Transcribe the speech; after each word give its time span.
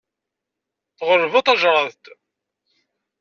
Teɣleb 0.97 1.33
tajṛadt. 1.45 2.03